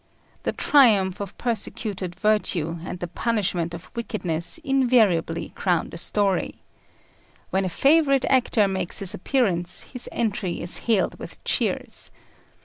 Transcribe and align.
The 0.41 0.51
triumph 0.51 1.19
of 1.19 1.37
persecuted 1.37 2.19
virtue 2.19 2.79
and 2.83 2.97
the 2.97 3.07
punishment 3.07 3.75
of 3.75 3.91
wickedness 3.95 4.57
invariably 4.63 5.49
crown 5.49 5.91
the 5.91 5.97
story. 5.99 6.63
When 7.51 7.65
a 7.65 7.69
favourite 7.69 8.25
actor 8.25 8.67
makes 8.67 8.97
his 8.97 9.13
appearance, 9.13 9.83
his 9.93 10.09
entry 10.11 10.59
is 10.59 10.79
hailed 10.89 11.19
with 11.19 11.43
cheers. 11.43 12.09